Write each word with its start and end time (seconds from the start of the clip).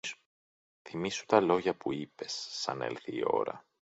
Θυμήσου 0.83 1.25
τα 1.25 1.41
λόγια 1.41 1.75
που 1.75 1.93
είπες, 1.93 2.47
σαν 2.51 2.81
έλθει 2.81 3.15
η 3.15 3.23
ώρα 3.27 3.65